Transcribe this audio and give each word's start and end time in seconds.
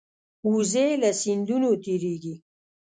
وزې 0.51 0.87
له 1.01 1.09
سیندونو 1.21 1.69
تېرېږي 1.83 2.35